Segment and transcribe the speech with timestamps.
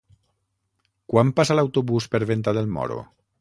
[1.13, 2.99] Quan passa l'autobús per Venta del Moro?